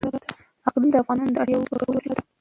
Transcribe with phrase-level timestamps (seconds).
[0.67, 2.21] اقلیم د افغانانو د اړتیاوو د پوره کولو وسیله ده.